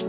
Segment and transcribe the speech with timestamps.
[0.00, 0.08] Hi,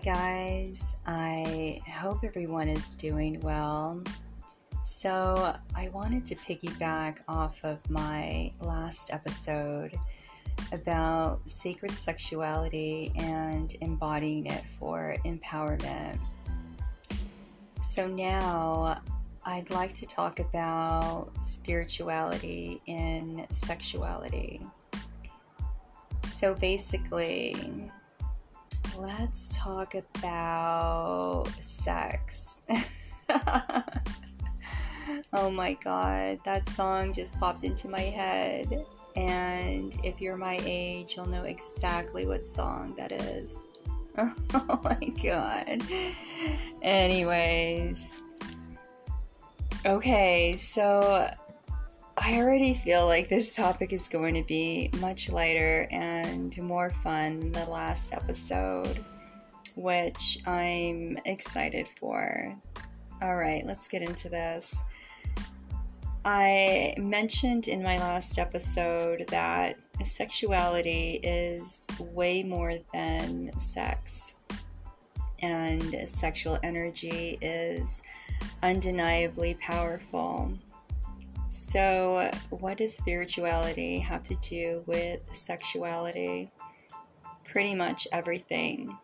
[0.00, 0.96] guys.
[1.06, 4.02] I hope everyone is doing well.
[4.86, 9.92] So, I wanted to piggyback off of my last episode
[10.72, 16.18] about sacred sexuality and embodying it for empowerment.
[17.82, 19.00] So, now
[19.46, 24.60] I'd like to talk about spirituality in sexuality.
[26.26, 27.90] So, basically,
[28.98, 32.60] let's talk about sex.
[35.32, 38.84] oh my god, that song just popped into my head.
[39.16, 43.58] And if you're my age, you'll know exactly what song that is.
[44.16, 45.82] Oh my god.
[46.82, 48.10] Anyways.
[49.84, 51.28] Okay, so
[52.16, 57.40] I already feel like this topic is going to be much lighter and more fun
[57.40, 59.04] than the last episode,
[59.74, 62.56] which I'm excited for.
[63.20, 64.76] All right, let's get into this.
[66.26, 74.32] I mentioned in my last episode that sexuality is way more than sex,
[75.40, 78.00] and sexual energy is
[78.62, 80.50] undeniably powerful.
[81.50, 86.50] So, what does spirituality have to do with sexuality?
[87.44, 88.96] Pretty much everything.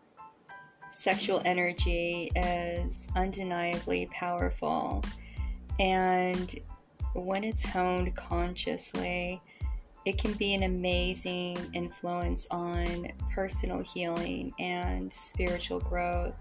[0.91, 5.03] Sexual energy is undeniably powerful,
[5.79, 6.59] and
[7.13, 9.41] when it's honed consciously,
[10.05, 16.33] it can be an amazing influence on personal healing and spiritual growth.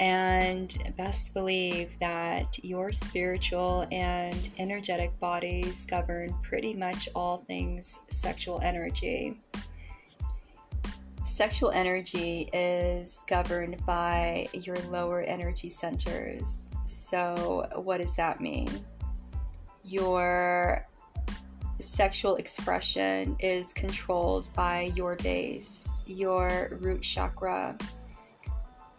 [0.00, 8.60] And best believe that your spiritual and energetic bodies govern pretty much all things sexual
[8.64, 9.38] energy.
[11.24, 16.70] Sexual energy is governed by your lower energy centers.
[16.86, 18.68] So, what does that mean?
[19.84, 20.86] Your
[21.78, 27.76] sexual expression is controlled by your base, your root chakra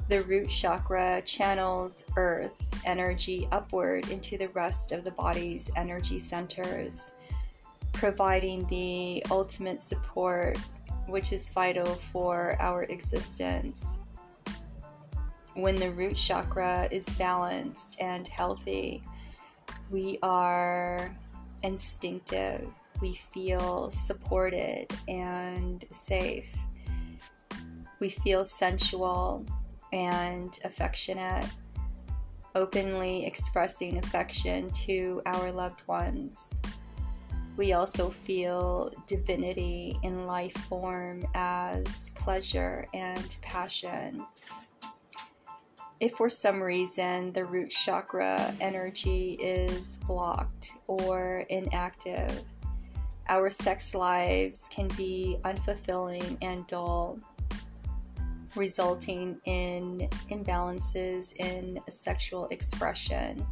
[0.07, 7.13] the root chakra channels earth energy upward into the rest of the body's energy centers,
[7.91, 10.57] providing the ultimate support
[11.07, 13.97] which is vital for our existence.
[15.55, 19.03] When the root chakra is balanced and healthy,
[19.89, 21.15] we are
[21.63, 22.67] instinctive,
[23.01, 26.55] we feel supported and safe,
[27.99, 29.45] we feel sensual
[29.93, 31.45] and affectionate,
[32.55, 36.55] openly expressing affection to our loved ones.
[37.57, 44.25] We also feel divinity in life form as pleasure and passion.
[45.99, 52.43] If for some reason the root chakra energy is blocked or inactive,
[53.29, 57.17] our sex lives can be unfulfilling and dull
[58.55, 63.45] resulting in imbalances in sexual expression.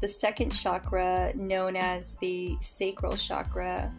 [0.00, 3.92] The second chakra, known as the sacral chakra,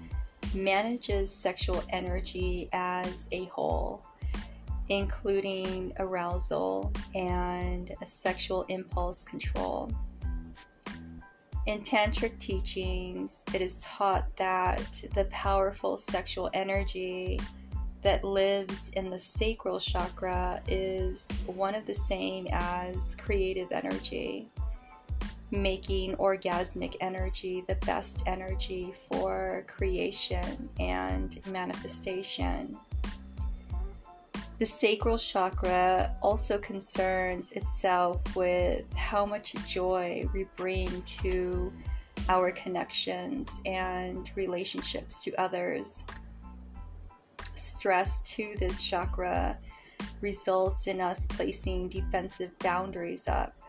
[0.53, 4.05] manages sexual energy as a whole,
[4.89, 9.91] including arousal and sexual impulse control.
[11.65, 17.39] In tantric teachings, it is taught that the powerful sexual energy
[18.01, 24.49] that lives in the sacral chakra is one of the same as creative energy,
[25.51, 32.77] making orgasmic energy the best energy for creation and manifestation.
[34.63, 41.69] The sacral chakra also concerns itself with how much joy we bring to
[42.29, 46.05] our connections and relationships to others
[47.55, 49.57] stress to this chakra
[50.21, 53.59] results in us placing defensive boundaries up,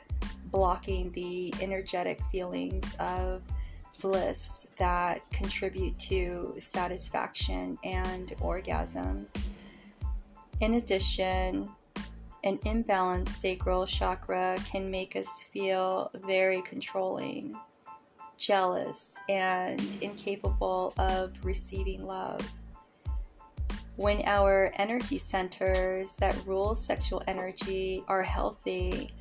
[0.52, 3.43] blocking the energetic feelings of
[4.00, 9.37] bliss that contribute to satisfaction and orgasms.
[10.61, 11.69] In addition,
[12.45, 17.56] an imbalanced sacral chakra can make us feel very controlling,
[18.37, 22.41] jealous, and incapable of receiving love.
[23.97, 29.15] When our energy centers that rule sexual energy are healthy,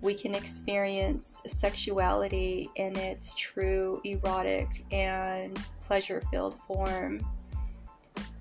[0.00, 7.20] we can experience sexuality in its true erotic and pleasure filled form.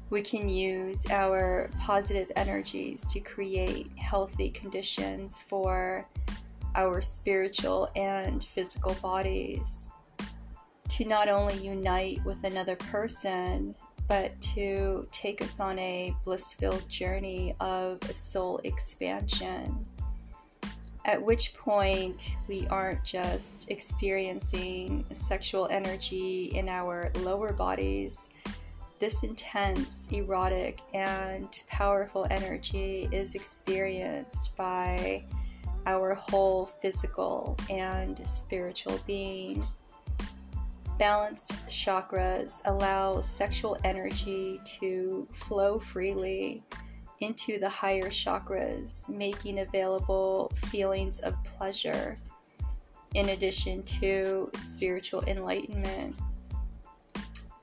[0.09, 6.07] We can use our positive energies to create healthy conditions for
[6.75, 9.87] our spiritual and physical bodies
[10.89, 13.73] to not only unite with another person,
[14.07, 19.85] but to take us on a bliss filled journey of soul expansion.
[21.05, 28.29] At which point, we aren't just experiencing sexual energy in our lower bodies.
[28.97, 35.25] This intense, erotic, and powerful energy is experienced by
[35.85, 39.67] our whole physical and spiritual being.
[40.97, 46.63] Balanced chakras allow sexual energy to flow freely
[47.19, 52.15] into the higher chakras, making available feelings of pleasure
[53.13, 56.15] in addition to spiritual enlightenment.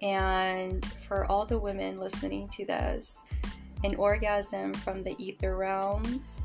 [0.03, 3.21] And for all the women listening to this,
[3.85, 6.41] an orgasm from the ether realms,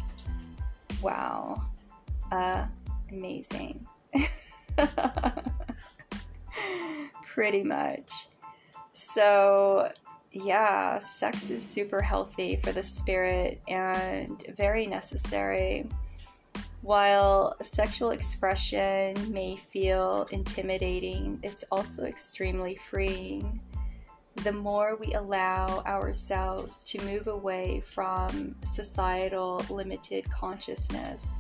[1.01, 1.61] wow,
[2.31, 2.65] uh,
[3.11, 3.85] amazing.
[7.25, 8.27] Pretty much.
[8.93, 9.91] So,
[10.31, 15.87] yeah, sex is super healthy for the spirit and very necessary.
[16.87, 23.59] While sexual expression may feel intimidating, it's also extremely freeing.
[24.35, 31.33] The more we allow ourselves to move away from societal limited consciousness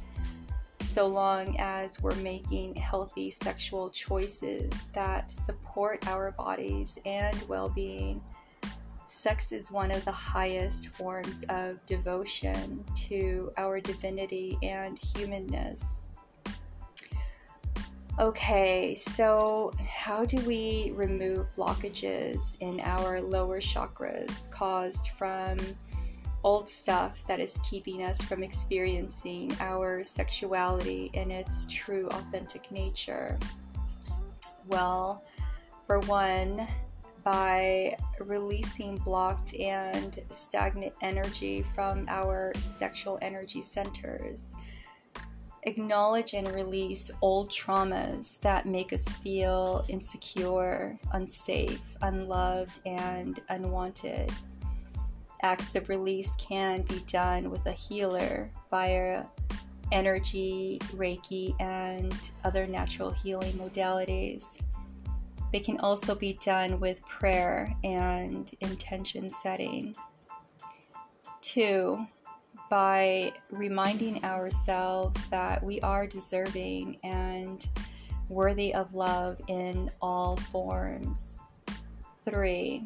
[0.81, 8.21] so long as we're making healthy sexual choices that support our bodies and well being.
[9.17, 16.05] Sex is one of the highest forms of devotion to our divinity and humanness.
[18.19, 25.57] Okay, so how do we remove blockages in our lower chakras caused from
[26.43, 33.39] old stuff that is keeping us from experiencing our sexuality in its true, authentic nature?
[34.67, 35.25] Well,
[35.87, 36.67] for one,
[37.27, 44.55] by releasing blocked and stagnant energy from our sexual energy centers.
[45.63, 54.31] Acknowledge and release old traumas that make us feel insecure, unsafe, unloved, and unwanted
[55.41, 59.25] acts of release can be done with a healer via
[59.91, 64.61] energy, Reiki, and other natural healing modalities.
[65.51, 69.95] They can also be done with prayer and intention setting.
[71.41, 72.05] Two,
[72.69, 77.65] by reminding ourselves that we are deserving and
[78.29, 81.39] worthy of love in all forms.
[82.25, 82.83] Three,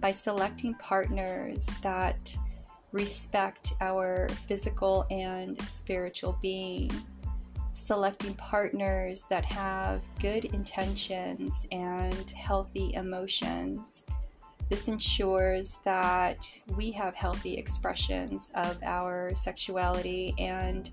[0.00, 2.36] by selecting partners that
[2.92, 6.90] respect our physical and spiritual being,
[7.76, 14.06] selecting partners that have good intentions and healthy emotions.
[14.70, 20.90] This ensures that we have healthy expressions of our sexuality and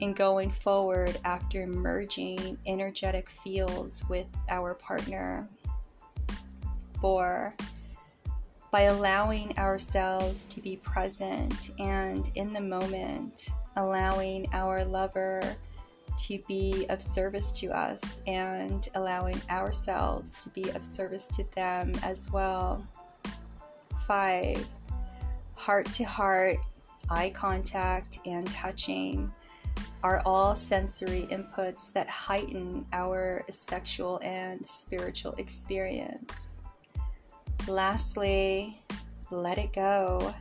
[0.00, 5.48] in going forward after merging energetic fields with our partner.
[7.00, 7.54] Four,
[8.70, 15.56] by allowing ourselves to be present and in the moment, allowing our lover
[16.28, 21.90] to be of service to us and allowing ourselves to be of service to them
[22.02, 22.86] as well.
[24.06, 24.66] Five,
[25.54, 26.58] heart to heart,
[27.08, 29.32] eye contact, and touching
[30.02, 36.60] are all sensory inputs that heighten our sexual and spiritual experience.
[37.66, 38.82] Lastly,
[39.30, 40.34] let it go.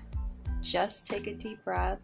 [0.59, 1.99] Just take a deep breath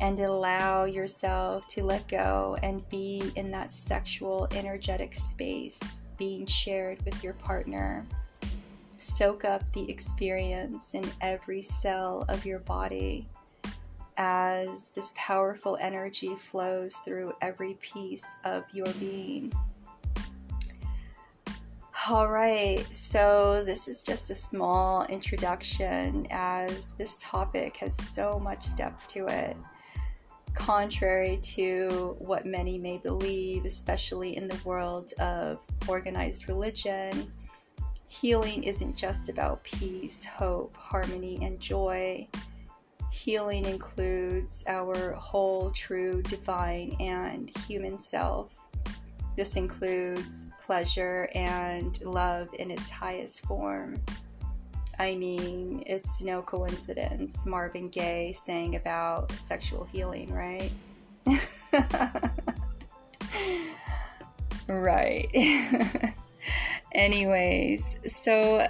[0.00, 5.78] and allow yourself to let go and be in that sexual, energetic space
[6.18, 8.06] being shared with your partner.
[8.98, 13.28] Soak up the experience in every cell of your body
[14.16, 19.52] as this powerful energy flows through every piece of your being.
[22.08, 28.74] All right, so this is just a small introduction as this topic has so much
[28.76, 29.56] depth to it.
[30.56, 37.30] Contrary to what many may believe, especially in the world of organized religion,
[38.08, 42.26] healing isn't just about peace, hope, harmony, and joy.
[43.12, 48.58] Healing includes our whole, true, divine, and human self.
[49.36, 54.02] This includes pleasure and love in its highest form.
[54.98, 60.72] I mean, it's no coincidence Marvin Gaye sang about sexual healing, right?
[64.68, 65.28] right.
[66.92, 68.66] Anyways, so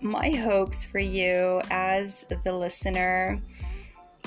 [0.00, 3.40] my hopes for you as the listener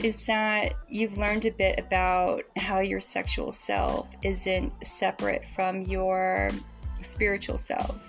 [0.01, 6.49] is that you've learned a bit about how your sexual self isn't separate from your
[7.01, 8.08] spiritual self.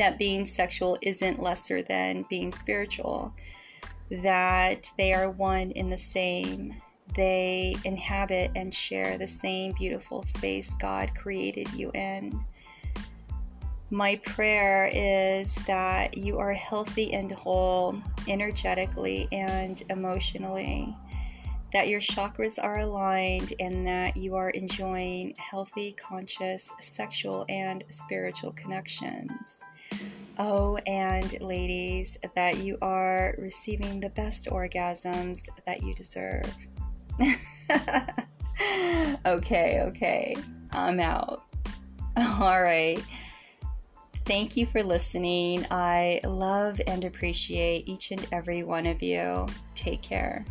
[0.00, 3.32] That being sexual isn't lesser than being spiritual.
[4.10, 6.74] That they are one in the same.
[7.14, 12.44] They inhabit and share the same beautiful space God created you in
[13.90, 20.96] my prayer is that you are healthy and whole energetically and emotionally,
[21.72, 28.52] that your chakras are aligned, and that you are enjoying healthy, conscious, sexual, and spiritual
[28.52, 29.60] connections.
[30.38, 36.54] Oh, and ladies, that you are receiving the best orgasms that you deserve.
[39.26, 40.34] okay, okay,
[40.72, 41.44] I'm out.
[42.16, 43.02] All right.
[44.24, 45.66] Thank you for listening.
[45.70, 49.46] I love and appreciate each and every one of you.
[49.74, 50.46] Take care.